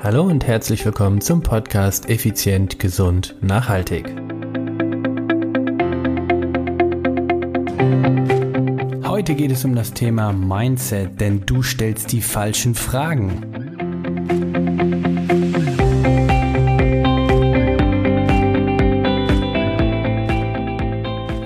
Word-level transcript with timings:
Hallo 0.00 0.22
und 0.22 0.46
herzlich 0.46 0.84
willkommen 0.84 1.20
zum 1.20 1.42
Podcast 1.42 2.08
Effizient, 2.08 2.78
Gesund, 2.78 3.34
Nachhaltig. 3.40 4.06
Heute 9.04 9.34
geht 9.34 9.50
es 9.50 9.64
um 9.64 9.74
das 9.74 9.92
Thema 9.92 10.32
Mindset, 10.32 11.20
denn 11.20 11.44
du 11.44 11.64
stellst 11.64 12.12
die 12.12 12.20
falschen 12.20 12.76
Fragen. 12.76 13.42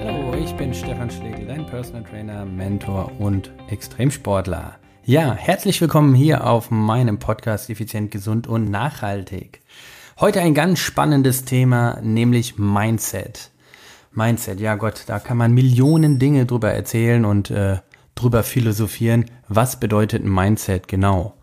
Hallo, 0.04 0.34
ich 0.38 0.54
bin 0.56 0.74
Stefan 0.74 1.10
Schlegel, 1.10 1.46
dein 1.46 1.64
Personal 1.64 2.04
Trainer, 2.04 2.44
Mentor 2.44 3.10
und 3.18 3.50
Extremsportler. 3.70 4.78
Ja, 5.04 5.34
herzlich 5.34 5.80
willkommen 5.80 6.14
hier 6.14 6.46
auf 6.46 6.70
meinem 6.70 7.18
Podcast 7.18 7.68
Effizient, 7.68 8.12
Gesund 8.12 8.46
und 8.46 8.70
Nachhaltig. 8.70 9.60
Heute 10.20 10.40
ein 10.40 10.54
ganz 10.54 10.78
spannendes 10.78 11.44
Thema, 11.44 11.98
nämlich 12.02 12.56
Mindset. 12.56 13.50
Mindset, 14.12 14.60
ja 14.60 14.76
Gott, 14.76 15.02
da 15.08 15.18
kann 15.18 15.36
man 15.36 15.54
Millionen 15.54 16.20
Dinge 16.20 16.46
drüber 16.46 16.70
erzählen 16.70 17.24
und 17.24 17.50
äh, 17.50 17.78
drüber 18.14 18.44
philosophieren. 18.44 19.24
Was 19.48 19.80
bedeutet 19.80 20.24
Mindset 20.24 20.86
genau? 20.86 21.34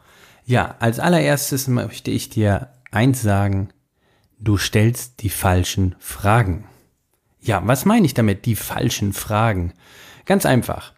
Ja, 0.45 0.75
als 0.79 1.01
allererstes 1.01 1.67
möchte 1.67 2.11
ich 2.11 2.29
dir 2.29 2.69
eins 2.91 3.21
sagen, 3.21 3.71
du 4.39 4.57
stellst 4.57 5.21
die 5.21 5.29
falschen 5.29 5.97
Fragen. 5.99 6.63
Ja, 7.41 7.61
was 7.65 7.83
meine 7.83 8.05
ich 8.05 8.13
damit, 8.13 8.45
die 8.45 8.55
falschen 8.55 9.11
Fragen? 9.11 9.73
Ganz 10.25 10.45
einfach. 10.45 10.93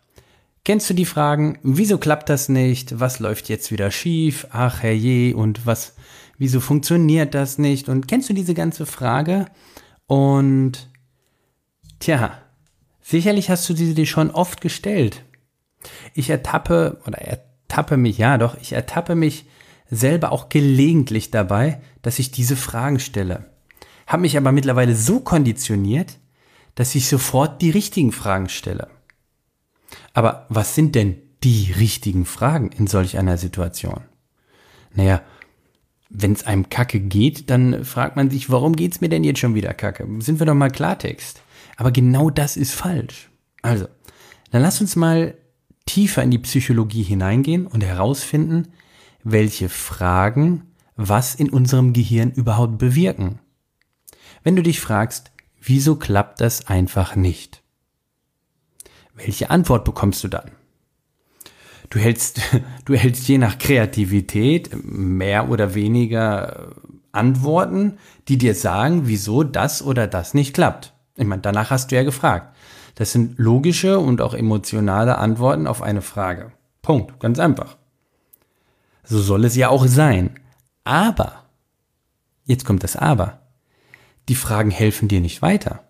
Kennst 0.72 0.90
du 0.90 0.94
die 0.94 1.04
Fragen, 1.04 1.60
wieso 1.64 1.98
klappt 1.98 2.30
das 2.30 2.48
nicht? 2.48 2.98
Was 2.98 3.20
läuft 3.20 3.50
jetzt 3.50 3.74
wieder 3.74 3.92
schief? 3.92 4.48
Ach 4.52 4.82
herrje, 4.82 5.36
und 5.36 5.66
was, 5.66 5.96
wieso 6.38 6.62
funktioniert 6.62 7.34
das 7.34 7.58
nicht? 7.58 7.90
Und 7.90 8.08
kennst 8.08 8.30
du 8.30 8.34
diese 8.34 8.54
ganze 8.54 8.86
Frage? 8.86 9.48
Und, 10.08 10.90
tja, 12.00 12.38
sicherlich 13.02 13.50
hast 13.50 13.68
du 13.68 13.74
diese 13.74 13.96
dir 13.96 14.06
schon 14.06 14.32
oft 14.32 14.62
gestellt. 14.62 15.26
Ich 16.14 16.30
ertappe, 16.30 17.02
oder 17.06 17.18
ertappe 17.18 17.98
mich, 17.98 18.18
ja 18.18 18.38
doch, 18.38 18.56
ich 18.62 18.72
ertappe 18.72 19.16
mich 19.16 19.44
selber 19.90 20.32
auch 20.32 20.48
gelegentlich 20.48 21.32
dabei, 21.32 21.82
dass 22.02 22.18
ich 22.18 22.32
diese 22.32 22.56
Fragen 22.56 23.02
stelle. 23.02 23.52
Habe 24.08 24.22
mich 24.22 24.38
aber 24.38 24.54
mittlerweile 24.54 24.96
so 24.96 25.20
konditioniert, 25.20 26.18
dass 26.76 26.96
ich 26.96 27.10
sofort 27.10 27.62
die 27.62 27.72
richtigen 27.72 28.14
Fragen 28.14 28.48
stelle. 28.48 28.88
Aber 30.14 30.46
was 30.50 30.76
sind 30.76 30.96
denn 30.96 31.18
die 31.44 31.74
richtigen 31.78 32.26
Fragen 32.26 32.70
in 32.70 32.88
solch 32.88 33.18
einer 33.18 33.38
Situation? 33.38 34.02
Naja, 34.94 35.22
wenn 36.10 36.34
es 36.34 36.46
einem 36.46 36.70
Kacke 36.70 37.00
geht, 37.00 37.50
dann 37.50 37.86
fragt 37.86 38.16
man 38.16 38.30
sich, 38.30 38.50
warum 38.50 38.76
geht's 38.76 39.02
mir 39.02 39.10
denn 39.10 39.24
jetzt 39.24 39.40
schon 39.40 39.56
wieder 39.56 39.74
Kacke? 39.74 40.08
Sind 40.20 40.40
wir 40.40 40.46
doch 40.46 40.54
mal 40.54 40.70
Klartext. 40.70 41.42
Aber 41.78 41.92
genau 41.92 42.30
das 42.30 42.58
ist 42.58 42.74
falsch. 42.74 43.30
Also, 43.62 43.88
dann 44.52 44.62
lass 44.62 44.82
uns 44.82 44.96
mal 44.96 45.36
tiefer 45.86 46.22
in 46.22 46.32
die 46.32 46.40
Psychologie 46.40 47.04
hineingehen 47.04 47.66
und 47.66 47.84
herausfinden, 47.84 48.68
welche 49.24 49.70
Fragen 49.70 50.64
was 50.96 51.36
in 51.36 51.50
unserem 51.50 51.94
Gehirn 51.94 52.32
überhaupt 52.32 52.78
bewirken. 52.78 53.40
Wenn 54.44 54.56
du 54.56 54.64
dich 54.64 54.80
fragst, 54.80 55.32
wieso 55.62 55.96
klappt 55.96 56.42
das 56.42 56.68
einfach 56.68 57.16
nicht? 57.16 57.61
Welche 59.16 59.50
Antwort 59.50 59.86
bekommst 59.86 60.24
du 60.24 60.28
dann? 60.28 60.52
Du 61.90 62.00
hältst, 62.00 62.42
du 62.86 62.96
hältst 62.96 63.28
je 63.28 63.38
nach 63.38 63.58
Kreativität 63.58 64.72
mehr 64.84 65.50
oder 65.50 65.76
weniger 65.76 66.72
Antworten, 67.12 67.98
die 68.28 68.38
dir 68.38 68.56
sagen, 68.56 69.08
wieso 69.08 69.44
das 69.44 69.84
oder 69.84 70.08
das 70.08 70.34
nicht 70.34 70.54
klappt. 70.54 70.94
Ich 71.16 71.26
meine, 71.26 71.42
danach 71.42 71.70
hast 71.70 71.92
du 71.92 71.96
ja 71.96 72.04
gefragt. 72.04 72.56
Das 72.96 73.12
sind 73.12 73.38
logische 73.38 74.00
und 74.00 74.22
auch 74.22 74.34
emotionale 74.34 75.18
Antworten 75.18 75.68
auf 75.68 75.82
eine 75.82 76.02
Frage. 76.02 76.52
Punkt. 76.82 77.20
Ganz 77.20 77.40
einfach. 77.40 77.78
So 79.04 79.20
soll 79.20 79.46
es 79.46 79.56
ja 79.56 79.70
auch 79.70 79.88
sein. 79.88 80.40
Aber, 80.84 81.46
jetzt 82.46 82.66
kommt 82.66 82.84
das 82.84 82.96
Aber. 82.96 83.42
Die 84.30 84.36
Fragen 84.36 84.72
helfen 84.72 85.08
dir 85.08 85.20
nicht 85.20 85.42
weiter. 85.42 85.84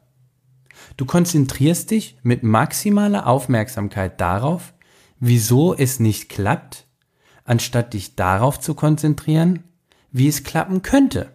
Du 0.98 1.06
konzentrierst 1.06 1.92
dich 1.92 2.18
mit 2.24 2.44
maximaler 2.44 3.28
Aufmerksamkeit 3.28 4.20
darauf, 4.20 4.74
wieso 5.20 5.76
es 5.76 6.00
nicht 6.00 6.30
klappt, 6.30 6.88
anstatt 7.44 7.94
dich 7.94 8.16
darauf 8.16 8.60
zu 8.60 8.74
konzentrieren, 8.74 9.64
wie 10.12 10.28
es 10.28 10.44
klappen 10.44 10.82
könnte. 10.82 11.32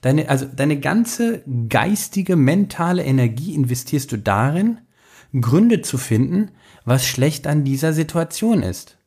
Deine, 0.00 0.28
also 0.28 0.46
deine 0.46 0.78
ganze 0.80 1.42
geistige, 1.68 2.36
mentale 2.36 3.04
Energie 3.04 3.54
investierst 3.54 4.12
du 4.12 4.18
darin, 4.18 4.80
Gründe 5.40 5.82
zu 5.82 5.98
finden, 5.98 6.50
was 6.84 7.06
schlecht 7.06 7.46
an 7.46 7.64
dieser 7.64 7.92
Situation 7.92 8.62
ist. 8.62 8.98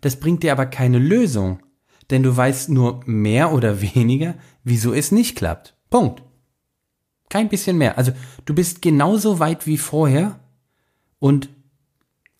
Das 0.00 0.16
bringt 0.16 0.42
dir 0.42 0.52
aber 0.52 0.66
keine 0.66 0.98
Lösung, 0.98 1.60
denn 2.10 2.22
du 2.22 2.36
weißt 2.36 2.68
nur 2.68 3.00
mehr 3.06 3.52
oder 3.52 3.80
weniger, 3.94 4.34
wieso 4.64 4.92
es 4.92 5.12
nicht 5.12 5.36
klappt. 5.36 5.76
Punkt. 5.90 6.22
Kein 7.28 7.48
bisschen 7.48 7.78
mehr. 7.78 7.98
Also 7.98 8.12
du 8.44 8.54
bist 8.54 8.82
genauso 8.82 9.38
weit 9.38 9.66
wie 9.66 9.78
vorher 9.78 10.38
und 11.18 11.48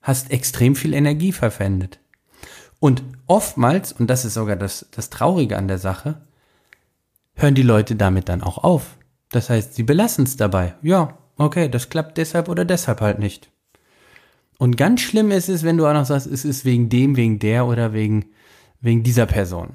hast 0.01 0.31
extrem 0.31 0.75
viel 0.75 0.95
Energie 0.95 1.33
verwendet. 1.33 2.01
Und 2.81 3.03
oftmals, 3.27 3.93
und 3.93 4.09
das 4.09 4.25
ist 4.25 4.35
sogar 4.35 4.57
das, 4.57 4.87
das 4.93 5.11
Traurige 5.11 5.57
an 5.57 5.69
der 5.69 5.79
Sache, 5.79 6.23
hören 7.35 7.55
die 7.55 7.63
Leute 7.63 7.97
damit 7.97 8.29
dann 8.29 8.43
auch 8.43 8.59
auf. 8.59 8.97
Das 9.31 9.51
heißt, 9.51 9.75
sie 9.75 9.83
belassen 9.83 10.25
es 10.25 10.37
dabei. 10.37 10.75
Ja, 10.83 11.19
okay, 11.37 11.69
das 11.69 11.91
klappt 11.91 12.19
deshalb 12.19 12.49
oder 12.49 12.65
deshalb 12.65 13.01
halt 13.01 13.19
nicht. 13.19 13.51
Und 14.59 14.77
ganz 14.77 15.01
schlimm 15.01 15.31
ist 15.31 15.49
es, 15.49 15.63
wenn 15.63 15.77
du 15.77 15.87
auch 15.87 15.93
noch 15.93 16.07
sagst, 16.07 16.27
es 16.27 16.45
ist 16.45 16.65
wegen 16.65 16.89
dem, 16.89 17.17
wegen 17.17 17.39
der 17.39 17.67
oder 17.67 17.93
wegen, 17.93 18.27
wegen 18.81 19.03
dieser 19.03 19.27
Person. 19.27 19.75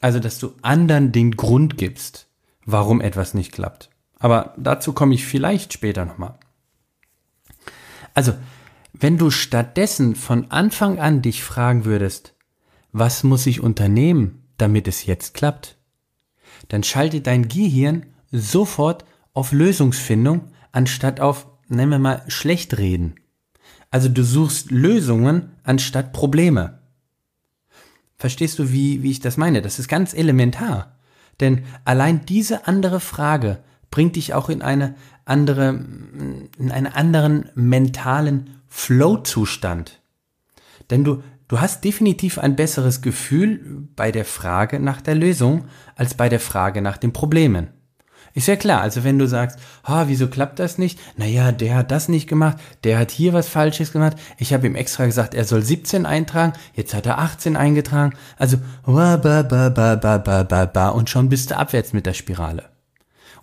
Also, 0.00 0.20
dass 0.20 0.38
du 0.38 0.52
anderen 0.62 1.12
den 1.12 1.32
Grund 1.32 1.78
gibst, 1.78 2.28
warum 2.64 3.00
etwas 3.00 3.34
nicht 3.34 3.52
klappt. 3.52 3.90
Aber 4.24 4.54
dazu 4.56 4.94
komme 4.94 5.12
ich 5.12 5.26
vielleicht 5.26 5.74
später 5.74 6.06
nochmal. 6.06 6.38
Also, 8.14 8.32
wenn 8.94 9.18
du 9.18 9.30
stattdessen 9.30 10.16
von 10.16 10.50
Anfang 10.50 10.98
an 10.98 11.20
dich 11.20 11.44
fragen 11.44 11.84
würdest, 11.84 12.32
was 12.90 13.22
muss 13.22 13.44
ich 13.44 13.60
unternehmen, 13.60 14.42
damit 14.56 14.88
es 14.88 15.04
jetzt 15.04 15.34
klappt, 15.34 15.76
dann 16.68 16.82
schaltet 16.82 17.26
dein 17.26 17.48
Gehirn 17.48 18.06
sofort 18.32 19.04
auf 19.34 19.52
Lösungsfindung 19.52 20.48
anstatt 20.72 21.20
auf, 21.20 21.46
nennen 21.68 21.90
wir 21.90 21.98
mal, 21.98 22.22
schlecht 22.28 22.78
reden. 22.78 23.16
Also 23.90 24.08
du 24.08 24.24
suchst 24.24 24.70
Lösungen 24.70 25.52
anstatt 25.64 26.14
Probleme. 26.14 26.78
Verstehst 28.16 28.58
du, 28.58 28.72
wie, 28.72 29.02
wie 29.02 29.10
ich 29.10 29.20
das 29.20 29.36
meine? 29.36 29.60
Das 29.60 29.78
ist 29.78 29.88
ganz 29.88 30.14
elementar. 30.14 30.96
Denn 31.40 31.66
allein 31.84 32.24
diese 32.24 32.66
andere 32.66 33.00
Frage 33.00 33.62
bringt 33.94 34.16
dich 34.16 34.34
auch 34.34 34.48
in 34.48 34.60
eine 34.60 34.96
andere, 35.24 35.68
in 35.68 36.72
einen 36.72 36.88
anderen 36.88 37.48
mentalen 37.54 38.50
Flow-Zustand. 38.66 40.02
Denn 40.90 41.04
du, 41.04 41.22
du 41.46 41.60
hast 41.60 41.84
definitiv 41.84 42.40
ein 42.40 42.56
besseres 42.56 43.02
Gefühl 43.02 43.86
bei 43.94 44.10
der 44.10 44.24
Frage 44.24 44.80
nach 44.80 45.00
der 45.00 45.14
Lösung 45.14 45.66
als 45.94 46.14
bei 46.14 46.28
der 46.28 46.40
Frage 46.40 46.82
nach 46.82 46.96
den 46.96 47.12
Problemen. 47.12 47.68
Ist 48.32 48.48
ja 48.48 48.56
klar, 48.56 48.80
also 48.80 49.04
wenn 49.04 49.16
du 49.16 49.28
sagst, 49.28 49.60
ah, 49.84 50.06
wieso 50.08 50.26
klappt 50.26 50.58
das 50.58 50.76
nicht? 50.76 50.98
Naja, 51.16 51.52
der 51.52 51.76
hat 51.76 51.92
das 51.92 52.08
nicht 52.08 52.28
gemacht, 52.28 52.56
der 52.82 52.98
hat 52.98 53.12
hier 53.12 53.32
was 53.32 53.48
Falsches 53.48 53.92
gemacht, 53.92 54.16
ich 54.38 54.52
habe 54.52 54.66
ihm 54.66 54.74
extra 54.74 55.06
gesagt, 55.06 55.34
er 55.34 55.44
soll 55.44 55.62
17 55.62 56.04
eintragen, 56.04 56.54
jetzt 56.74 56.94
hat 56.94 57.06
er 57.06 57.20
18 57.20 57.56
eingetragen, 57.56 58.16
also 58.38 58.56
ba, 58.84 59.18
ba, 59.18 59.44
ba, 59.44 59.68
ba, 59.68 59.94
ba, 59.94 60.42
ba, 60.42 60.66
ba, 60.66 60.88
und 60.88 61.10
schon 61.10 61.28
bist 61.28 61.52
du 61.52 61.56
abwärts 61.56 61.92
mit 61.92 62.06
der 62.06 62.14
Spirale. 62.14 62.73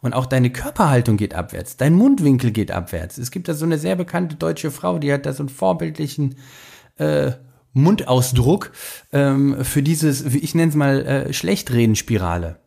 Und 0.01 0.13
auch 0.13 0.25
deine 0.25 0.51
Körperhaltung 0.51 1.17
geht 1.17 1.35
abwärts, 1.35 1.77
dein 1.77 1.93
Mundwinkel 1.93 2.51
geht 2.51 2.71
abwärts. 2.71 3.17
Es 3.17 3.29
gibt 3.29 3.47
da 3.47 3.53
so 3.53 3.65
eine 3.65 3.77
sehr 3.77 3.95
bekannte 3.95 4.35
deutsche 4.35 4.71
Frau, 4.71 4.97
die 4.97 5.13
hat 5.13 5.25
da 5.25 5.33
so 5.33 5.43
einen 5.43 5.49
vorbildlichen 5.49 6.35
äh, 6.97 7.33
Mundausdruck 7.73 8.71
ähm, 9.11 9.63
für 9.63 9.83
dieses, 9.83 10.25
ich 10.25 10.55
nenne 10.55 10.69
es 10.69 10.75
mal, 10.75 11.05
äh, 11.05 11.33
Schlechtreden-Spirale. 11.33 12.59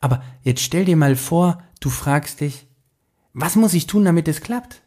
Aber 0.00 0.22
jetzt 0.42 0.62
stell 0.62 0.84
dir 0.84 0.96
mal 0.96 1.16
vor, 1.16 1.62
du 1.80 1.90
fragst 1.90 2.40
dich, 2.40 2.66
was 3.32 3.56
muss 3.56 3.74
ich 3.74 3.86
tun, 3.86 4.04
damit 4.04 4.26
es 4.26 4.40
klappt? 4.40 4.82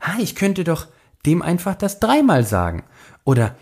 Ah, 0.00 0.18
ich 0.18 0.34
könnte 0.34 0.64
doch 0.64 0.88
dem 1.26 1.42
einfach 1.42 1.74
das 1.74 2.00
dreimal 2.00 2.44
sagen. 2.44 2.84
Oder, 3.24 3.56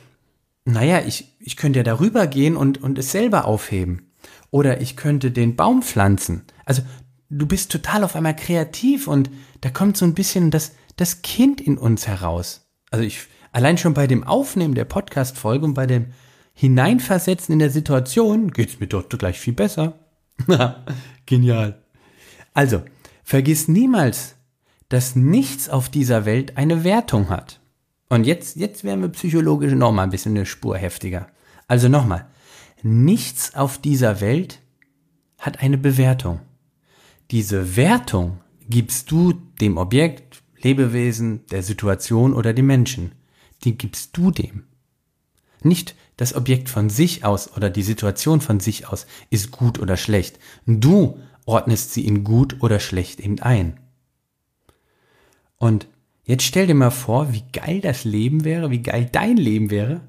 naja, 0.64 1.00
ich, 1.06 1.37
ich 1.38 1.56
könnte 1.56 1.81
ja 1.81 1.84
darüber 1.84 2.26
gehen 2.26 2.56
und, 2.56 2.82
und 2.82 2.99
es 2.99 3.12
selber 3.12 3.44
aufheben. 3.44 4.10
Oder 4.50 4.81
ich 4.81 4.96
könnte 4.96 5.31
den 5.31 5.56
Baum 5.56 5.82
pflanzen. 5.82 6.44
Also 6.64 6.82
du 7.32 7.46
bist 7.46 7.73
total 7.73 8.05
auf 8.05 8.14
einmal 8.14 8.37
kreativ 8.37 9.08
und 9.08 9.31
da 9.62 9.70
kommt 9.70 9.96
so 9.96 10.05
ein 10.05 10.14
bisschen 10.14 10.50
das, 10.50 10.73
das 10.96 11.23
Kind 11.23 11.61
in 11.61 11.79
uns 11.79 12.06
heraus. 12.06 12.67
Also 12.90 13.05
ich, 13.05 13.26
allein 13.52 13.79
schon 13.79 13.94
bei 13.94 14.06
dem 14.06 14.25
Aufnehmen 14.25 14.75
der 14.75 14.84
Podcast-Folge 14.84 15.64
und 15.64 15.75
bei 15.75 15.87
dem 15.87 16.08
hineinversetzen 16.55 17.55
in 17.55 17.58
der 17.58 17.70
Situation, 17.70 18.50
geht's 18.50 18.79
mir 18.79 18.87
dort 18.87 19.19
gleich 19.19 19.40
viel 19.40 19.55
besser. 19.55 19.99
Genial. 21.26 21.82
Also, 22.52 22.82
vergiss 23.25 23.67
niemals, 23.69 24.35
dass 24.90 25.17
nichts 25.17 25.70
auf 25.70 25.88
dieser 25.88 26.26
Welt 26.26 26.58
eine 26.58 26.85
Wertung 26.85 27.31
hat. 27.31 27.61
Und 28.11 28.25
jetzt, 28.25 28.56
jetzt 28.56 28.85
werden 28.85 29.00
wir 29.00 29.08
psychologisch 29.08 29.73
nochmal 29.73 30.05
ein 30.05 30.11
bisschen 30.11 30.37
eine 30.37 30.44
Spur 30.44 30.76
heftiger. 30.76 31.28
Also 31.67 31.88
nochmal, 31.88 32.26
nichts 32.82 33.55
auf 33.55 33.78
dieser 33.78 34.20
Welt 34.20 34.61
hat 35.38 35.61
eine 35.62 35.78
Bewertung. 35.78 36.40
Diese 37.32 37.76
Wertung 37.76 38.40
gibst 38.69 39.11
du 39.11 39.32
dem 39.32 39.79
Objekt, 39.79 40.43
Lebewesen, 40.61 41.46
der 41.46 41.62
Situation 41.62 42.34
oder 42.34 42.52
dem 42.52 42.67
Menschen. 42.67 43.12
Die 43.64 43.79
gibst 43.79 44.14
du 44.19 44.31
dem. 44.31 44.64
Nicht 45.62 45.96
das 46.19 46.34
Objekt 46.34 46.69
von 46.69 46.90
sich 46.90 47.25
aus 47.25 47.56
oder 47.56 47.70
die 47.70 47.82
Situation 47.82 48.43
von 48.43 48.61
sich 48.61 48.87
aus 48.87 49.06
ist 49.31 49.50
gut 49.50 49.79
oder 49.79 49.96
schlecht. 49.96 50.38
Du 50.67 51.19
ordnest 51.46 51.94
sie 51.94 52.06
in 52.06 52.23
gut 52.23 52.62
oder 52.62 52.79
schlecht 52.79 53.19
eben 53.19 53.40
ein. 53.40 53.81
Und 55.56 55.88
jetzt 56.25 56.44
stell 56.44 56.67
dir 56.67 56.75
mal 56.75 56.90
vor, 56.90 57.32
wie 57.32 57.44
geil 57.50 57.81
das 57.81 58.05
Leben 58.05 58.44
wäre, 58.44 58.70
wie 58.70 58.82
geil 58.82 59.08
dein 59.11 59.38
Leben 59.38 59.70
wäre, 59.70 60.02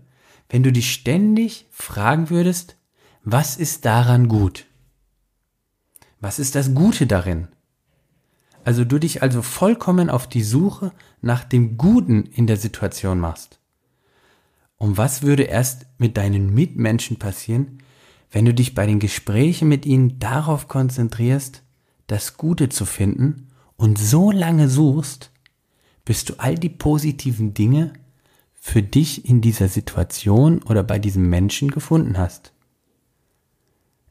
wenn 0.49 0.61
du 0.61 0.73
dich 0.73 0.91
ständig 0.91 1.67
fragen 1.71 2.29
würdest, 2.29 2.75
was 3.23 3.55
ist 3.55 3.85
daran 3.85 4.27
gut? 4.27 4.65
Was 6.23 6.39
ist 6.39 6.55
das 6.55 6.73
Gute 6.73 7.05
darin? 7.05 7.49
Also 8.63 8.85
du 8.85 8.97
dich 8.97 9.21
also 9.21 9.41
vollkommen 9.41 10.09
auf 10.09 10.25
die 10.25 10.41
Suche 10.41 10.93
nach 11.19 11.43
dem 11.43 11.77
Guten 11.77 12.23
in 12.23 12.47
der 12.47 12.55
Situation 12.55 13.19
machst. 13.19 13.59
Und 14.77 14.95
was 14.95 15.23
würde 15.23 15.43
erst 15.43 15.85
mit 15.97 16.15
deinen 16.15 16.53
Mitmenschen 16.53 17.19
passieren, 17.19 17.79
wenn 18.31 18.45
du 18.45 18.53
dich 18.53 18.73
bei 18.73 18.85
den 18.85 18.99
Gesprächen 18.99 19.67
mit 19.67 19.85
ihnen 19.85 20.17
darauf 20.19 20.69
konzentrierst, 20.69 21.61
das 22.07 22.37
Gute 22.37 22.69
zu 22.69 22.85
finden 22.85 23.49
und 23.75 23.99
so 23.99 24.31
lange 24.31 24.69
suchst, 24.69 25.29
bis 26.05 26.23
du 26.23 26.35
all 26.37 26.55
die 26.55 26.69
positiven 26.69 27.53
Dinge 27.53 27.91
für 28.53 28.81
dich 28.81 29.27
in 29.27 29.41
dieser 29.41 29.67
Situation 29.67 30.63
oder 30.63 30.83
bei 30.83 30.99
diesem 30.99 31.29
Menschen 31.29 31.69
gefunden 31.69 32.17
hast. 32.17 32.53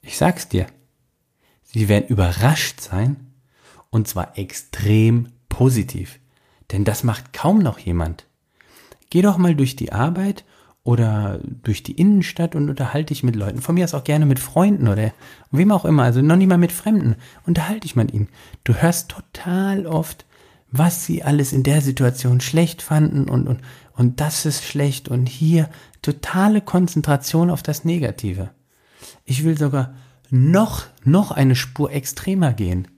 Ich 0.03 0.19
sag's 0.19 0.47
dir, 0.47 0.67
sie 1.73 1.89
werden 1.89 2.09
überrascht 2.09 2.81
sein, 2.81 3.17
und 3.91 4.09
zwar 4.09 4.39
extrem 4.39 5.29
positiv, 5.49 6.19
denn 6.71 6.85
das 6.85 7.05
macht 7.05 7.33
kaum 7.33 7.59
noch 7.59 7.79
jemand. 7.79 8.27
Geh 9.11 9.23
doch 9.23 9.37
mal 9.37 9.55
durch 9.55 9.77
die 9.77 9.93
Arbeit 9.93 10.45
oder 10.85 11.39
durch 11.45 11.83
die 11.83 11.93
Innenstadt 11.93 12.55
und 12.55 12.69
unterhalte 12.69 13.13
dich 13.13 13.23
mit 13.23 13.37
Leuten. 13.37 13.61
Von 13.61 13.75
mir 13.75 13.85
aus 13.85 13.95
auch 13.95 14.05
gerne 14.05 14.27
mit 14.27 14.41
Freunden 14.41 14.89
oder 14.89 15.13
wem 15.51 15.71
auch 15.71 15.85
immer, 15.85 16.03
also 16.03 16.23
noch 16.23 16.37
nicht 16.37 16.49
mal 16.49 16.59
mit 16.59 16.73
Fremden. 16.73 17.17
Unterhalte 17.47 17.81
dich 17.81 17.95
mit 17.95 18.13
ihnen. 18.13 18.29
Du 18.65 18.75
hörst 18.75 19.11
total 19.11 19.87
oft, 19.87 20.25
was 20.71 21.05
sie 21.05 21.23
alles 21.23 21.53
in 21.53 21.63
der 21.63 21.83
Situation 21.83 22.41
schlecht 22.41 22.83
fanden 22.83 23.29
und, 23.29 23.47
und, 23.47 23.61
und 23.93 24.21
das 24.21 24.47
ist 24.47 24.65
schlecht 24.65 25.09
und 25.09 25.29
hier 25.29 25.69
totale 26.01 26.63
Konzentration 26.63 27.51
auf 27.51 27.63
das 27.63 27.85
Negative. 27.85 28.51
Ich 29.25 29.45
will 29.45 29.57
sogar 29.57 29.95
noch, 30.33 30.87
noch 31.05 31.31
eine 31.31 31.55
Spur 31.55 31.93
extremer 31.93 32.55
gehen. 32.55 32.89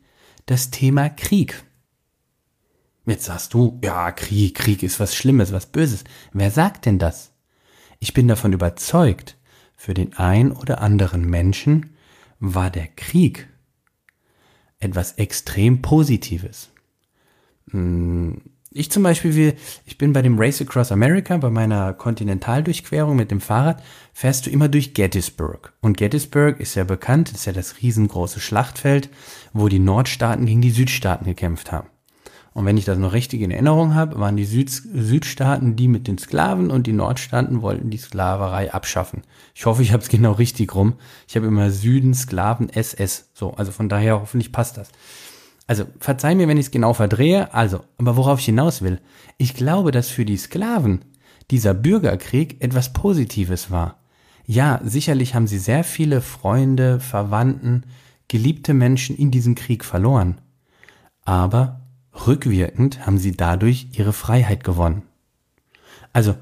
Das 0.47 0.71
Thema 0.71 1.09
Krieg. 1.09 1.65
Jetzt 3.07 3.25
sagst 3.25 3.55
du, 3.55 3.81
ja, 3.83 4.13
Krieg, 4.13 4.55
Krieg 4.55 4.85
ist 4.85 5.01
was 5.01 5.17
Schlimmes, 5.17 5.53
was 5.53 5.67
Böses. 5.67 6.05
Wer 6.33 6.53
sagt 6.53 6.87
denn 6.87 7.01
das? 7.01 7.33
Ich 7.99 8.15
bin 8.15 8.29
davon 8.29 8.53
überzeugt, 8.53 9.37
für 9.75 9.95
den 9.95 10.15
ein 10.15 10.53
oder 10.53 10.81
anderen 10.81 11.29
Menschen 11.29 11.97
war 12.39 12.71
der 12.71 12.87
Krieg 12.87 13.49
etwas 14.79 15.13
extrem 15.15 15.83
Positives. 15.83 16.71
Ich 18.77 18.91
zum 18.91 19.05
Beispiel, 19.05 19.55
ich 19.87 19.99
bin 19.99 20.13
bei 20.13 20.21
dem 20.21 20.37
Race 20.37 20.61
Across 20.61 20.91
America, 20.91 21.37
bei 21.37 21.49
meiner 21.49 21.93
Kontinentaldurchquerung 21.93 23.15
mit 23.15 23.31
dem 23.31 23.41
Fahrrad, 23.41 23.81
fährst 24.13 24.47
du 24.47 24.51
immer 24.51 24.67
durch 24.67 24.95
Gettysburg. 24.95 25.73
Und 25.81 25.97
Gettysburg 25.97 26.59
ist 26.59 26.75
ja 26.75 26.83
bekannt, 26.83 27.31
ist 27.31 27.45
ja 27.45 27.53
das 27.53 27.81
riesengroße 27.81 28.41
Schlachtfeld, 28.41 29.11
wo 29.53 29.69
die 29.69 29.79
Nordstaaten 29.79 30.45
gegen 30.45 30.61
die 30.61 30.73
Südstaaten 30.73 31.25
gekämpft 31.25 31.71
haben. 31.71 31.87
Und 32.53 32.67
wenn 32.67 32.77
ich 32.77 32.85
das 32.85 32.99
noch 32.99 33.13
richtig 33.13 33.43
in 33.43 33.53
Erinnerung 33.53 33.95
habe, 33.95 34.19
waren 34.19 34.37
die 34.37 34.45
Süd 34.45 34.71
Südstaaten 34.71 35.77
die 35.77 35.87
mit 35.87 36.09
den 36.09 36.19
Sklaven 36.19 36.73
und 36.73 36.89
die 36.89 36.93
Nordstaaten 36.93 37.63
wollten 37.63 37.91
die 37.91 37.99
Sklaverei 37.99 38.75
abschaffen. 38.75 39.23
Ich 39.55 39.67
hoffe, 39.67 39.83
ich 39.83 39.93
habe 39.93 40.03
es 40.03 40.09
genau 40.09 40.33
richtig 40.33 40.75
rum. 40.75 40.95
Ich 41.29 41.37
habe 41.37 41.47
immer 41.47 41.71
Süden, 41.71 42.13
Sklaven, 42.13 42.71
SS. 42.71 43.31
So, 43.35 43.53
also 43.53 43.71
von 43.71 43.89
daher 43.89 44.21
hoffentlich 44.21 44.51
passt 44.51 44.79
das. 44.79 44.91
Also 45.67 45.87
verzeih 45.99 46.35
mir, 46.35 46.49
wenn 46.49 46.59
ich 46.59 46.67
es 46.67 46.73
genau 46.73 46.93
verdrehe. 46.93 47.53
Also, 47.55 47.81
aber 47.99 48.17
worauf 48.17 48.41
ich 48.41 48.47
hinaus 48.47 48.83
will, 48.83 49.01
ich 49.39 49.55
glaube, 49.55 49.91
dass 49.91 50.09
für 50.09 50.25
die 50.25 50.37
Sklaven 50.37 51.05
dieser 51.51 51.75
Bürgerkrieg 51.75 52.63
etwas 52.63 52.93
Positives 52.93 53.71
war. 53.71 53.99
Ja, 54.47 54.81
sicherlich 54.85 55.35
haben 55.35 55.47
sie 55.47 55.59
sehr 55.59 55.85
viele 55.85 56.21
Freunde, 56.21 57.01
Verwandten, 57.01 57.85
geliebte 58.29 58.75
Menschen 58.75 59.17
in 59.17 59.31
diesem 59.31 59.55
Krieg 59.55 59.85
verloren. 59.85 60.41
Aber 61.25 61.81
Rückwirkend 62.27 63.07
haben 63.07 63.19
sie 63.19 63.33
dadurch 63.33 63.89
ihre 63.93 64.13
Freiheit 64.13 64.63
gewonnen. 64.65 65.03
Also, 66.13 66.37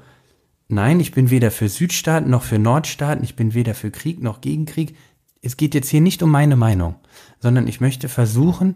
nein, 0.67 0.99
ich 0.99 1.11
bin 1.11 1.29
weder 1.29 1.49
für 1.49 1.69
Südstaaten 1.69 2.29
noch 2.29 2.43
für 2.43 2.59
Nordstaaten, 2.59 3.23
ich 3.23 3.35
bin 3.35 3.53
weder 3.53 3.73
für 3.73 3.89
Krieg 3.89 4.21
noch 4.21 4.41
gegen 4.41 4.65
Krieg. 4.65 4.95
Es 5.41 5.57
geht 5.57 5.73
jetzt 5.73 5.89
hier 5.89 6.01
nicht 6.01 6.21
um 6.21 6.29
meine 6.29 6.55
Meinung, 6.55 6.95
sondern 7.39 7.67
ich 7.67 7.81
möchte 7.81 8.07
versuchen, 8.07 8.75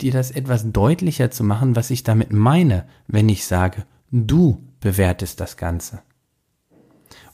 dir 0.00 0.12
das 0.12 0.30
etwas 0.30 0.72
deutlicher 0.72 1.30
zu 1.30 1.44
machen, 1.44 1.76
was 1.76 1.90
ich 1.90 2.02
damit 2.02 2.32
meine, 2.32 2.86
wenn 3.06 3.28
ich 3.28 3.46
sage, 3.46 3.84
du 4.10 4.62
bewertest 4.80 5.40
das 5.40 5.56
Ganze. 5.56 6.02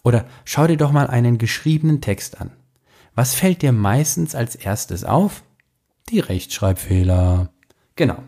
Oder 0.02 0.26
schau 0.44 0.66
dir 0.66 0.76
doch 0.76 0.92
mal 0.92 1.06
einen 1.06 1.38
geschriebenen 1.38 2.00
Text 2.00 2.40
an. 2.40 2.50
Was 3.14 3.34
fällt 3.34 3.62
dir 3.62 3.72
meistens 3.72 4.34
als 4.34 4.54
erstes 4.54 5.04
auf? 5.04 5.42
Die 6.08 6.20
Rechtschreibfehler. 6.20 7.50
Genau 7.94 8.18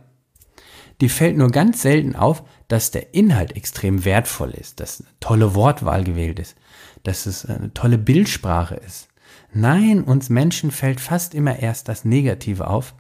die 1.01 1.09
fällt 1.09 1.37
nur 1.37 1.51
ganz 1.51 1.83
selten 1.83 2.17
auf, 2.17 2.45
dass 2.69 2.91
der 2.91 3.15
Inhalt 3.15 3.57
extrem 3.57 4.05
wertvoll 4.05 4.51
ist, 4.51 4.81
dass 4.81 5.01
eine 5.01 5.11
tolle 5.21 5.55
Wortwahl 5.55 6.05
gewählt 6.05 6.39
ist, 6.39 6.57
dass 7.03 7.27
es 7.27 7.45
eine 7.47 7.73
tolle 7.75 7.99
Bildsprache 7.99 8.77
ist. 8.77 9.09
Nein, 9.53 10.03
uns 10.03 10.31
Menschen 10.31 10.71
fällt 10.71 11.01
fast 11.01 11.35
immer 11.35 11.59
erst 11.59 11.89
das 11.89 12.05
Negative 12.05 12.69
auf, 12.69 12.95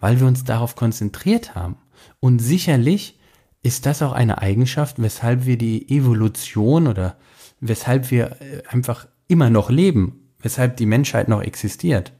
weil 0.00 0.20
wir 0.20 0.26
uns 0.26 0.44
darauf 0.44 0.76
konzentriert 0.76 1.54
haben. 1.54 1.76
Und 2.20 2.38
sicherlich 2.40 3.18
ist 3.62 3.86
das 3.86 4.02
auch 4.02 4.12
eine 4.12 4.38
Eigenschaft, 4.38 5.00
weshalb 5.02 5.46
wir 5.46 5.58
die 5.58 5.90
Evolution 5.90 6.86
oder 6.86 7.16
weshalb 7.60 8.10
wir 8.10 8.40
äh, 8.40 8.62
einfach 8.68 9.08
immer 9.28 9.50
noch 9.50 9.70
leben, 9.70 10.30
weshalb 10.40 10.76
die 10.76 10.86
Menschheit 10.86 11.28
noch 11.28 11.42
existiert. 11.42 12.12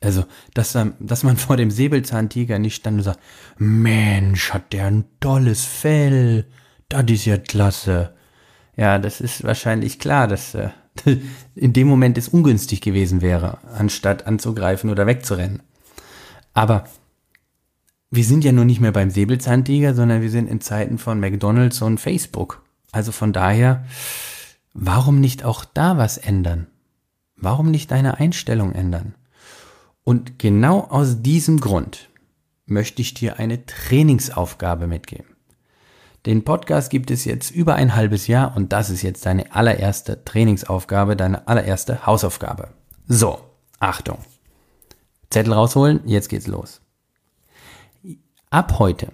Also, 0.00 0.24
dass, 0.54 0.76
dass 0.98 1.22
man 1.22 1.36
vor 1.36 1.56
dem 1.56 1.70
Säbelzahntiger 1.70 2.58
nicht 2.58 2.76
stand 2.76 2.98
und 2.98 3.04
sagt, 3.04 3.20
Mensch, 3.58 4.52
hat 4.52 4.72
der 4.72 4.86
ein 4.86 5.04
tolles 5.20 5.64
Fell, 5.64 6.46
das 6.88 7.04
ist 7.08 7.26
ja 7.26 7.36
klasse. 7.36 8.14
Ja, 8.76 8.98
das 8.98 9.20
ist 9.20 9.44
wahrscheinlich 9.44 9.98
klar, 9.98 10.26
dass 10.26 10.54
äh, 10.54 10.70
in 11.54 11.72
dem 11.72 11.86
Moment 11.86 12.18
es 12.18 12.28
ungünstig 12.28 12.80
gewesen 12.80 13.20
wäre, 13.20 13.58
anstatt 13.76 14.26
anzugreifen 14.26 14.90
oder 14.90 15.06
wegzurennen. 15.06 15.62
Aber 16.60 16.84
wir 18.10 18.22
sind 18.22 18.44
ja 18.44 18.52
nun 18.52 18.66
nicht 18.66 18.82
mehr 18.82 18.92
beim 18.92 19.08
Säbelzahntiger, 19.08 19.94
sondern 19.94 20.20
wir 20.20 20.28
sind 20.28 20.46
in 20.46 20.60
Zeiten 20.60 20.98
von 20.98 21.18
McDonald's 21.18 21.80
und 21.80 21.96
Facebook. 21.96 22.62
Also 22.92 23.12
von 23.12 23.32
daher, 23.32 23.86
warum 24.74 25.20
nicht 25.20 25.42
auch 25.42 25.64
da 25.64 25.96
was 25.96 26.18
ändern? 26.18 26.66
Warum 27.34 27.70
nicht 27.70 27.90
deine 27.90 28.18
Einstellung 28.18 28.74
ändern? 28.74 29.14
Und 30.04 30.38
genau 30.38 30.80
aus 30.80 31.22
diesem 31.22 31.60
Grund 31.60 32.10
möchte 32.66 33.00
ich 33.00 33.14
dir 33.14 33.38
eine 33.38 33.64
Trainingsaufgabe 33.64 34.86
mitgeben. 34.86 35.34
Den 36.26 36.44
Podcast 36.44 36.90
gibt 36.90 37.10
es 37.10 37.24
jetzt 37.24 37.52
über 37.52 37.76
ein 37.76 37.96
halbes 37.96 38.26
Jahr 38.26 38.54
und 38.54 38.74
das 38.74 38.90
ist 38.90 39.00
jetzt 39.00 39.24
deine 39.24 39.54
allererste 39.54 40.26
Trainingsaufgabe, 40.26 41.16
deine 41.16 41.48
allererste 41.48 42.04
Hausaufgabe. 42.04 42.68
So, 43.08 43.38
Achtung. 43.78 44.18
Zettel 45.30 45.52
rausholen, 45.52 46.00
jetzt 46.06 46.28
geht's 46.28 46.46
los. 46.48 46.80
Ab 48.50 48.78
heute 48.80 49.12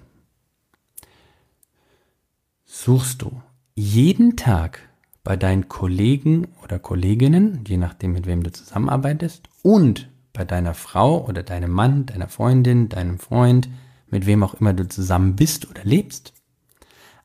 suchst 2.65 3.23
du 3.23 3.43
jeden 3.75 4.37
Tag 4.37 4.81
bei 5.23 5.37
deinen 5.37 5.69
Kollegen 5.69 6.49
oder 6.65 6.79
Kolleginnen, 6.79 7.65
je 7.67 7.77
nachdem 7.77 8.13
mit 8.13 8.27
wem 8.27 8.43
du 8.43 8.51
zusammenarbeitest, 8.51 9.49
und 9.63 10.09
bei 10.33 10.45
deiner 10.45 10.73
Frau 10.73 11.27
oder 11.27 11.43
deinem 11.43 11.71
Mann, 11.71 12.07
deiner 12.07 12.29
Freundin, 12.29 12.89
deinem 12.89 13.19
Freund, 13.19 13.69
mit 14.09 14.25
wem 14.25 14.43
auch 14.43 14.55
immer 14.55 14.73
du 14.73 14.89
zusammen 14.89 15.37
bist 15.37 15.69
oder 15.69 15.85
lebst, 15.85 16.33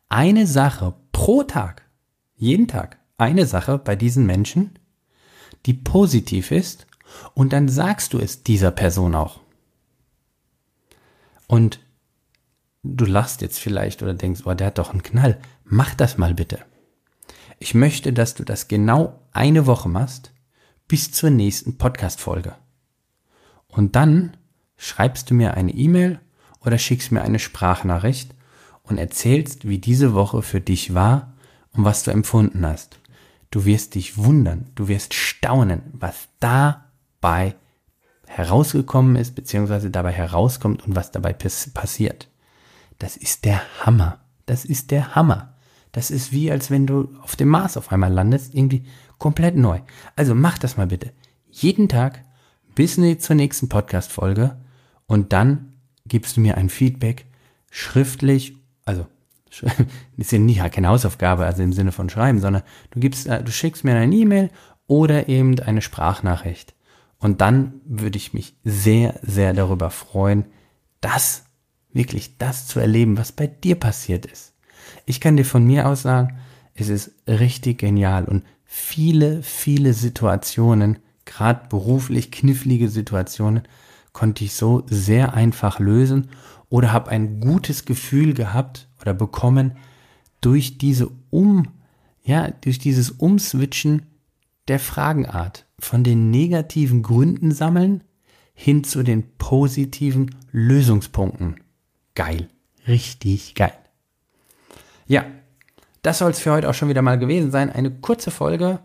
eine 0.09 0.47
Sache 0.47 0.95
pro 1.11 1.43
Tag, 1.43 1.83
jeden 2.35 2.67
Tag, 2.67 2.97
eine 3.17 3.45
Sache 3.45 3.77
bei 3.77 3.95
diesen 3.95 4.25
Menschen, 4.25 4.71
die 5.65 5.73
positiv 5.73 6.51
ist, 6.51 6.87
und 7.33 7.53
dann 7.53 7.69
sagst 7.69 8.13
du 8.13 8.19
es 8.19 8.43
dieser 8.43 8.71
Person 8.71 9.15
auch. 9.15 9.39
Und 11.47 11.79
du 12.83 13.05
lachst 13.05 13.41
jetzt 13.41 13.59
vielleicht 13.59 14.01
oder 14.01 14.13
denkst, 14.13 14.41
oh, 14.45 14.53
der 14.53 14.67
hat 14.67 14.77
doch 14.77 14.91
einen 14.91 15.03
Knall. 15.03 15.39
Mach 15.63 15.93
das 15.95 16.17
mal 16.17 16.33
bitte. 16.33 16.59
Ich 17.59 17.73
möchte, 17.75 18.13
dass 18.13 18.33
du 18.33 18.43
das 18.43 18.67
genau 18.67 19.19
eine 19.31 19.67
Woche 19.67 19.89
machst, 19.89 20.31
bis 20.87 21.11
zur 21.11 21.29
nächsten 21.29 21.77
Podcast-Folge. 21.77 22.55
Und 23.67 23.95
dann 23.95 24.35
schreibst 24.77 25.29
du 25.29 25.33
mir 25.33 25.53
eine 25.53 25.71
E-Mail 25.71 26.19
oder 26.59 26.77
schickst 26.77 27.11
mir 27.11 27.21
eine 27.21 27.39
Sprachnachricht 27.39 28.33
und 28.83 28.97
erzählst, 28.97 29.67
wie 29.67 29.77
diese 29.77 30.13
Woche 30.13 30.41
für 30.41 30.59
dich 30.59 30.93
war 30.93 31.33
und 31.73 31.85
was 31.85 32.03
du 32.03 32.11
empfunden 32.11 32.65
hast. 32.65 32.99
Du 33.51 33.65
wirst 33.65 33.95
dich 33.95 34.17
wundern, 34.17 34.71
du 34.75 34.87
wirst 34.87 35.13
staunen, 35.13 35.81
was 35.93 36.29
dabei 37.21 37.55
herausgekommen 38.27 39.15
ist, 39.15 39.35
beziehungsweise 39.35 39.91
dabei 39.91 40.11
herauskommt 40.11 40.85
und 40.85 40.95
was 40.95 41.11
dabei 41.11 41.33
passiert. 41.33 42.29
Das 42.99 43.17
ist 43.17 43.45
der 43.45 43.61
Hammer. 43.81 44.19
Das 44.45 44.65
ist 44.65 44.91
der 44.91 45.15
Hammer. 45.15 45.55
Das 45.91 46.09
ist 46.11 46.31
wie, 46.31 46.51
als 46.51 46.71
wenn 46.71 46.87
du 46.87 47.09
auf 47.21 47.35
dem 47.35 47.49
Mars 47.49 47.77
auf 47.77 47.91
einmal 47.91 48.11
landest, 48.11 48.55
irgendwie 48.55 48.85
komplett 49.17 49.55
neu. 49.55 49.79
Also 50.15 50.33
mach 50.33 50.57
das 50.57 50.77
mal 50.77 50.87
bitte. 50.87 51.11
Jeden 51.49 51.89
Tag 51.89 52.23
bis 52.73 52.95
zur 52.95 53.35
nächsten 53.35 53.69
Podcast-Folge 53.69 54.57
und 55.05 55.33
dann 55.33 55.73
gibst 56.05 56.37
du 56.37 56.41
mir 56.41 56.57
ein 56.57 56.69
Feedback 56.69 57.25
schriftlich, 57.69 58.55
also 58.85 59.05
ist 60.17 60.31
ja 60.31 60.39
nicht 60.39 60.71
keine 60.71 60.87
Hausaufgabe, 60.87 61.45
also 61.45 61.61
im 61.61 61.73
Sinne 61.73 61.91
von 61.91 62.09
schreiben, 62.09 62.39
sondern 62.39 62.63
du 62.91 63.01
gibst, 63.01 63.27
äh, 63.27 63.43
du 63.43 63.51
schickst 63.51 63.83
mir 63.83 63.95
eine 63.95 64.15
E-Mail 64.15 64.49
oder 64.87 65.27
eben 65.27 65.59
eine 65.59 65.81
Sprachnachricht. 65.81 66.73
Und 67.21 67.39
dann 67.39 67.81
würde 67.85 68.17
ich 68.17 68.33
mich 68.33 68.55
sehr, 68.63 69.19
sehr 69.21 69.53
darüber 69.53 69.91
freuen, 69.91 70.45
das, 70.99 71.45
wirklich 71.93 72.37
das 72.37 72.67
zu 72.67 72.79
erleben, 72.79 73.17
was 73.17 73.31
bei 73.31 73.47
dir 73.47 73.75
passiert 73.75 74.25
ist. 74.25 74.53
Ich 75.05 75.21
kann 75.21 75.37
dir 75.37 75.45
von 75.45 75.65
mir 75.65 75.87
aus 75.87 76.01
sagen, 76.01 76.39
es 76.73 76.89
ist 76.89 77.11
richtig 77.27 77.77
genial 77.77 78.25
und 78.25 78.43
viele, 78.65 79.43
viele 79.43 79.93
Situationen, 79.93 80.97
gerade 81.25 81.69
beruflich 81.69 82.31
knifflige 82.31 82.89
Situationen, 82.89 83.63
konnte 84.13 84.43
ich 84.43 84.53
so 84.53 84.83
sehr 84.87 85.35
einfach 85.35 85.79
lösen 85.79 86.29
oder 86.69 86.91
habe 86.91 87.11
ein 87.11 87.39
gutes 87.39 87.85
Gefühl 87.85 88.33
gehabt 88.33 88.87
oder 88.99 89.13
bekommen 89.13 89.77
durch 90.41 90.79
diese 90.79 91.09
Um, 91.29 91.67
ja, 92.23 92.49
durch 92.49 92.79
dieses 92.79 93.11
Umswitchen 93.11 94.07
der 94.67 94.79
Fragenart 94.79 95.65
von 95.79 96.03
den 96.03 96.29
negativen 96.29 97.03
Gründen 97.03 97.51
sammeln 97.51 98.03
hin 98.53 98.83
zu 98.83 99.03
den 99.03 99.37
positiven 99.37 100.35
Lösungspunkten. 100.51 101.61
Geil. 102.15 102.47
Richtig 102.87 103.55
geil. 103.55 103.73
Ja, 105.07 105.25
das 106.01 106.19
soll 106.19 106.31
es 106.31 106.39
für 106.39 106.51
heute 106.51 106.69
auch 106.69 106.73
schon 106.73 106.89
wieder 106.89 107.01
mal 107.01 107.19
gewesen 107.19 107.51
sein. 107.51 107.69
Eine 107.69 107.91
kurze 107.91 108.31
Folge, 108.31 108.79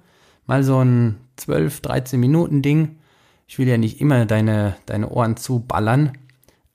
mal 0.46 0.62
so 0.62 0.82
ein 0.82 1.16
12, 1.36 1.80
13 1.80 2.20
Minuten 2.20 2.62
Ding. 2.62 2.98
Ich 3.46 3.58
will 3.58 3.68
ja 3.68 3.78
nicht 3.78 4.00
immer 4.00 4.26
deine, 4.26 4.76
deine 4.86 5.08
Ohren 5.08 5.36
zuballern. 5.36 6.12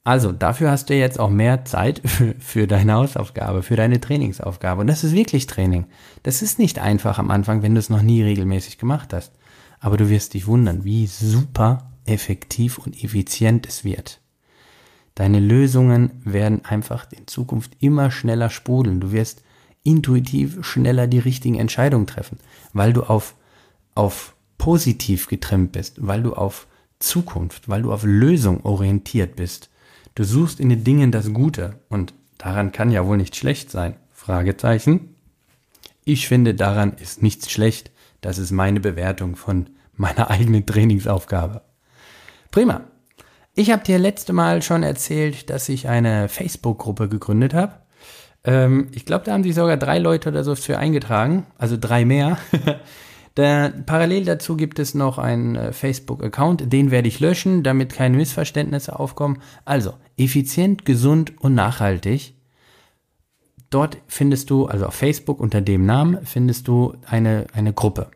Also, 0.03 0.31
dafür 0.31 0.71
hast 0.71 0.89
du 0.89 0.95
jetzt 0.95 1.19
auch 1.19 1.29
mehr 1.29 1.63
Zeit 1.65 2.01
für, 2.39 2.67
deine 2.67 2.93
Hausaufgabe, 2.93 3.61
für 3.61 3.75
deine 3.75 4.01
Trainingsaufgabe. 4.01 4.81
Und 4.81 4.87
das 4.87 5.03
ist 5.03 5.13
wirklich 5.13 5.45
Training. 5.47 5.85
Das 6.23 6.41
ist 6.41 6.57
nicht 6.57 6.79
einfach 6.79 7.19
am 7.19 7.29
Anfang, 7.29 7.61
wenn 7.61 7.75
du 7.75 7.79
es 7.79 7.89
noch 7.89 8.01
nie 8.01 8.23
regelmäßig 8.23 8.77
gemacht 8.77 9.13
hast. 9.13 9.33
Aber 9.79 9.97
du 9.97 10.09
wirst 10.09 10.33
dich 10.33 10.47
wundern, 10.47 10.83
wie 10.83 11.07
super 11.07 11.91
effektiv 12.05 12.77
und 12.79 13.03
effizient 13.03 13.67
es 13.67 13.83
wird. 13.83 14.21
Deine 15.15 15.39
Lösungen 15.39 16.21
werden 16.23 16.65
einfach 16.65 17.11
in 17.11 17.27
Zukunft 17.27 17.73
immer 17.79 18.11
schneller 18.11 18.49
sprudeln. 18.49 19.01
Du 19.01 19.11
wirst 19.11 19.43
intuitiv 19.83 20.65
schneller 20.65 21.07
die 21.07 21.19
richtigen 21.19 21.59
Entscheidungen 21.59 22.07
treffen, 22.07 22.37
weil 22.73 22.93
du 22.93 23.03
auf, 23.03 23.35
auf 23.93 24.35
positiv 24.57 25.27
getrimmt 25.27 25.73
bist, 25.73 25.95
weil 26.05 26.23
du 26.23 26.33
auf 26.33 26.67
Zukunft, 26.99 27.67
weil 27.67 27.81
du 27.81 27.91
auf 27.91 28.03
Lösung 28.03 28.63
orientiert 28.63 29.35
bist. 29.35 29.69
Du 30.15 30.23
suchst 30.23 30.59
in 30.59 30.69
den 30.69 30.83
Dingen 30.83 31.11
das 31.11 31.33
Gute 31.33 31.79
und 31.89 32.13
daran 32.37 32.71
kann 32.71 32.91
ja 32.91 33.05
wohl 33.05 33.17
nicht 33.17 33.35
schlecht 33.35 33.71
sein. 33.71 33.95
Fragezeichen. 34.13 35.15
Ich 36.03 36.27
finde, 36.27 36.53
daran 36.53 36.93
ist 36.93 37.23
nichts 37.23 37.49
schlecht. 37.49 37.91
Das 38.21 38.37
ist 38.37 38.51
meine 38.51 38.79
Bewertung 38.79 39.35
von 39.35 39.69
meiner 39.95 40.29
eigenen 40.29 40.65
Trainingsaufgabe. 40.65 41.61
Prima. 42.51 42.81
Ich 43.53 43.71
habe 43.71 43.83
dir 43.83 43.99
letzte 43.99 44.33
Mal 44.33 44.61
schon 44.61 44.83
erzählt, 44.83 45.49
dass 45.49 45.67
ich 45.69 45.87
eine 45.87 46.29
Facebook-Gruppe 46.29 47.09
gegründet 47.09 47.53
habe. 47.53 47.73
Ähm, 48.43 48.87
ich 48.93 49.05
glaube, 49.05 49.25
da 49.25 49.33
haben 49.33 49.43
sich 49.43 49.55
sogar 49.55 49.77
drei 49.77 49.99
Leute 49.99 50.29
oder 50.29 50.43
so 50.43 50.55
für 50.55 50.77
eingetragen, 50.77 51.45
also 51.57 51.77
drei 51.79 52.05
mehr. 52.05 52.37
Da, 53.35 53.71
parallel 53.85 54.25
dazu 54.25 54.57
gibt 54.57 54.77
es 54.79 54.93
noch 54.93 55.17
einen 55.17 55.55
äh, 55.55 55.73
Facebook-Account, 55.73 56.71
den 56.71 56.91
werde 56.91 57.07
ich 57.07 57.19
löschen, 57.19 57.63
damit 57.63 57.93
keine 57.93 58.17
Missverständnisse 58.17 58.99
aufkommen. 58.99 59.41
Also, 59.63 59.93
effizient, 60.17 60.83
gesund 60.83 61.39
und 61.41 61.55
nachhaltig. 61.55 62.35
Dort 63.69 63.97
findest 64.07 64.49
du, 64.49 64.65
also 64.65 64.85
auf 64.85 64.95
Facebook 64.95 65.39
unter 65.39 65.61
dem 65.61 65.85
Namen, 65.85 66.19
findest 66.25 66.67
du 66.67 66.93
eine, 67.05 67.47
eine 67.53 67.71
Gruppe. 67.71 68.11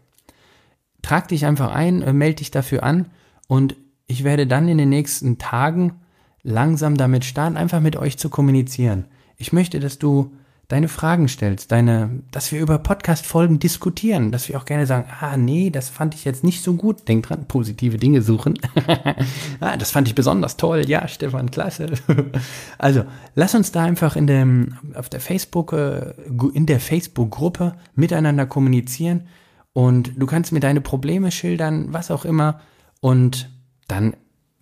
Trag 1.01 1.29
dich 1.29 1.45
einfach 1.45 1.73
ein, 1.73 2.01
äh, 2.01 2.11
melde 2.11 2.37
dich 2.37 2.51
dafür 2.51 2.83
an 2.83 3.09
und 3.47 3.75
ich 4.07 4.23
werde 4.23 4.47
dann 4.47 4.67
in 4.67 4.77
den 4.77 4.89
nächsten 4.89 5.37
Tagen 5.37 6.01
langsam 6.43 6.97
damit 6.97 7.25
starten, 7.25 7.57
einfach 7.57 7.79
mit 7.79 7.95
euch 7.95 8.17
zu 8.17 8.29
kommunizieren. 8.29 9.05
Ich 9.37 9.53
möchte, 9.53 9.79
dass 9.79 9.97
du 9.97 10.33
deine 10.67 10.87
Fragen 10.87 11.27
stellst, 11.27 11.71
deine, 11.71 12.23
dass 12.31 12.51
wir 12.51 12.59
über 12.59 12.79
Podcast-Folgen 12.79 13.59
diskutieren, 13.59 14.31
dass 14.31 14.49
wir 14.49 14.57
auch 14.57 14.65
gerne 14.65 14.85
sagen, 14.85 15.07
ah, 15.19 15.37
nee, 15.37 15.69
das 15.69 15.89
fand 15.89 16.15
ich 16.15 16.25
jetzt 16.25 16.43
nicht 16.43 16.63
so 16.63 16.73
gut. 16.73 17.07
Denk 17.07 17.27
dran, 17.27 17.47
positive 17.47 17.97
Dinge 17.97 18.21
suchen. 18.21 18.57
ah, 19.59 19.77
das 19.77 19.91
fand 19.91 20.07
ich 20.07 20.15
besonders 20.15 20.57
toll. 20.57 20.89
Ja, 20.89 21.07
Stefan, 21.07 21.51
klasse. 21.51 21.93
also, 22.77 23.03
lass 23.35 23.53
uns 23.53 23.71
da 23.71 23.83
einfach 23.83 24.15
in 24.15 24.27
dem, 24.27 24.77
auf 24.95 25.09
der 25.09 25.19
Facebook, 25.19 25.73
äh, 25.73 26.13
in 26.53 26.65
der 26.65 26.79
Facebook-Gruppe 26.79 27.75
miteinander 27.93 28.45
kommunizieren 28.45 29.27
und 29.73 30.13
du 30.15 30.25
kannst 30.25 30.51
mir 30.51 30.61
deine 30.61 30.81
Probleme 30.81 31.31
schildern, 31.31 31.93
was 31.93 32.09
auch 32.09 32.25
immer 32.25 32.61
und 33.01 33.49
dann 33.87 34.15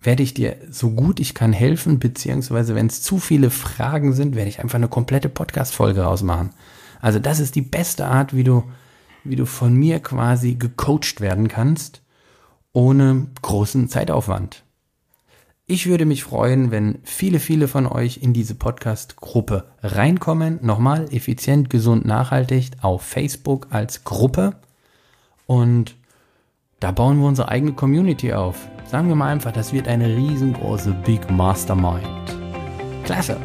werde 0.04 0.22
ich 0.22 0.34
dir 0.34 0.56
so 0.70 0.90
gut 0.90 1.20
ich 1.20 1.34
kann 1.34 1.52
helfen, 1.52 1.98
beziehungsweise 1.98 2.74
wenn 2.74 2.86
es 2.86 3.02
zu 3.02 3.18
viele 3.18 3.50
Fragen 3.50 4.12
sind, 4.12 4.36
werde 4.36 4.48
ich 4.48 4.60
einfach 4.60 4.76
eine 4.76 4.88
komplette 4.88 5.28
Podcast-Folge 5.28 6.02
rausmachen. 6.02 6.50
Also 7.00 7.18
das 7.18 7.40
ist 7.40 7.54
die 7.54 7.62
beste 7.62 8.06
Art, 8.06 8.34
wie 8.34 8.44
du, 8.44 8.64
wie 9.24 9.36
du 9.36 9.46
von 9.46 9.74
mir 9.74 10.00
quasi 10.00 10.54
gecoacht 10.54 11.20
werden 11.20 11.48
kannst, 11.48 12.02
ohne 12.72 13.26
großen 13.42 13.88
Zeitaufwand. 13.88 14.64
Ich 15.66 15.86
würde 15.86 16.04
mich 16.04 16.24
freuen, 16.24 16.70
wenn 16.70 16.98
viele, 17.04 17.40
viele 17.40 17.68
von 17.68 17.86
euch 17.86 18.18
in 18.18 18.34
diese 18.34 18.54
Podcast-Gruppe 18.54 19.64
reinkommen. 19.82 20.58
Nochmal, 20.60 21.06
effizient, 21.10 21.70
gesund, 21.70 22.04
nachhaltig 22.04 22.72
auf 22.82 23.00
Facebook 23.00 23.68
als 23.70 24.04
Gruppe. 24.04 24.56
Und 25.46 25.96
da 26.84 26.90
bauen 26.90 27.18
wir 27.18 27.28
unsere 27.28 27.48
eigene 27.48 27.72
Community 27.72 28.34
auf. 28.34 28.68
Sagen 28.84 29.08
wir 29.08 29.14
mal 29.14 29.32
einfach, 29.32 29.52
das 29.52 29.72
wird 29.72 29.88
eine 29.88 30.06
riesengroße 30.06 30.94
Big 31.06 31.30
Mastermind. 31.30 32.04
Klasse. 33.04 33.38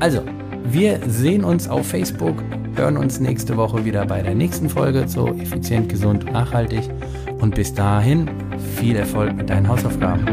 Also, 0.00 0.22
wir 0.64 0.98
sehen 1.06 1.44
uns 1.44 1.68
auf 1.68 1.86
Facebook, 1.86 2.42
hören 2.74 2.96
uns 2.96 3.20
nächste 3.20 3.58
Woche 3.58 3.84
wieder 3.84 4.06
bei 4.06 4.22
der 4.22 4.34
nächsten 4.34 4.70
Folge 4.70 5.04
zu 5.04 5.26
Effizient, 5.26 5.90
Gesund, 5.90 6.24
Nachhaltig. 6.32 6.88
Und 7.38 7.54
bis 7.54 7.74
dahin 7.74 8.30
viel 8.76 8.96
Erfolg 8.96 9.36
mit 9.36 9.50
deinen 9.50 9.68
Hausaufgaben. 9.68 10.24